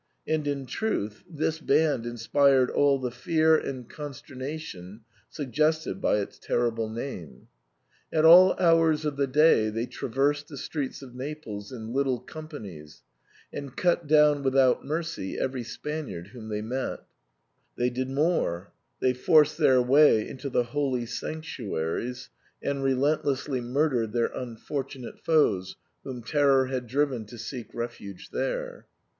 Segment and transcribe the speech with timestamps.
[0.27, 6.89] And in truth this band inspired all the fear and consternation suggested by its terrible
[6.89, 7.49] name.
[8.11, 13.03] At all hours of the day they traversed the streets of Naples in little companies,
[13.53, 17.03] and cut down without mercy every Spaniard whom they met
[17.77, 22.31] They did more— they forced their way into the holy sanctuaries,
[22.63, 28.87] and relentlessly murdered their un fortunate foes whom terror had driven to seek refuge there.